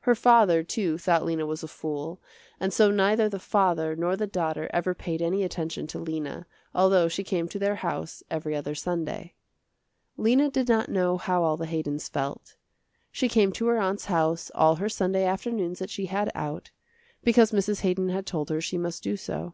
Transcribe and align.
Her 0.00 0.14
father, 0.14 0.62
too, 0.62 0.96
thought 0.96 1.26
Lena 1.26 1.44
was 1.44 1.62
a 1.62 1.68
fool, 1.68 2.18
and 2.58 2.72
so 2.72 2.90
neither 2.90 3.28
the 3.28 3.38
father 3.38 3.94
nor 3.94 4.16
the 4.16 4.26
daughter 4.26 4.66
ever 4.72 4.94
paid 4.94 5.20
any 5.20 5.42
attention 5.44 5.86
to 5.88 5.98
Lena, 5.98 6.46
although 6.74 7.06
she 7.06 7.22
came 7.22 7.48
to 7.48 7.58
their 7.58 7.74
house 7.74 8.22
every 8.30 8.56
other 8.56 8.74
Sunday. 8.74 9.34
Lena 10.16 10.50
did 10.50 10.70
not 10.70 10.88
know 10.88 11.18
how 11.18 11.42
all 11.42 11.58
the 11.58 11.66
Haydons 11.66 12.08
felt. 12.08 12.56
She 13.12 13.28
came 13.28 13.52
to 13.52 13.66
her 13.66 13.78
aunt's 13.78 14.06
house 14.06 14.50
all 14.54 14.76
her 14.76 14.88
Sunday 14.88 15.26
afternoons 15.26 15.80
that 15.80 15.90
she 15.90 16.06
had 16.06 16.32
out, 16.34 16.70
because 17.22 17.52
Mrs. 17.52 17.80
Haydon 17.82 18.08
had 18.08 18.24
told 18.24 18.48
her 18.48 18.62
she 18.62 18.78
must 18.78 19.02
do 19.02 19.18
so. 19.18 19.52